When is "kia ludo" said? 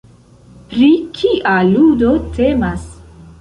1.17-2.15